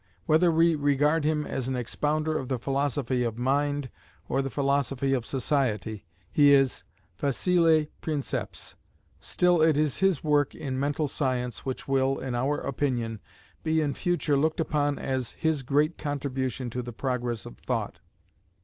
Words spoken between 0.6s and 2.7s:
regard him as an expounder of the